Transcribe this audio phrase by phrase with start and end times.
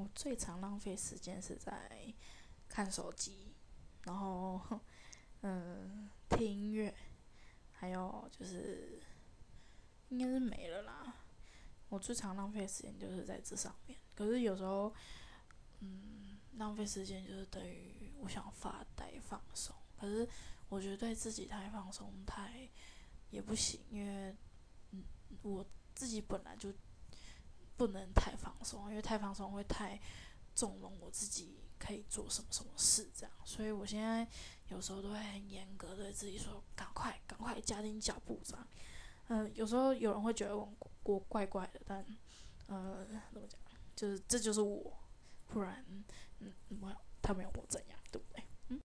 [0.00, 2.14] 我最常浪费时间是在
[2.70, 3.52] 看手机，
[4.04, 4.80] 然后
[5.42, 6.94] 嗯听音乐，
[7.70, 8.98] 还有就是
[10.08, 11.14] 应该是没了啦。
[11.90, 14.90] 我最常浪费时间就是在这上面，可是有时候
[15.80, 20.26] 嗯浪费时间就是等于我想发呆放松，可是
[20.70, 22.66] 我觉得对自己太放松太
[23.28, 24.34] 也不行，因为
[24.92, 25.04] 嗯
[25.42, 25.62] 我
[25.94, 26.72] 自己本来就。
[27.80, 29.98] 不能太放松，因为太放松会太
[30.54, 34.28] 纵容我自己可以做什么什么事这样，所以我现在
[34.68, 38.68] 有时候都会很严格对自己说，赶快赶快加紧脚步这样。
[39.28, 40.70] 嗯，有时候有人会觉得我
[41.04, 42.04] 我怪怪的，但
[42.66, 43.58] 呃怎么讲，
[43.96, 44.92] 就是这就是我，
[45.46, 45.82] 不然
[46.40, 47.98] 嗯我他没有我怎样。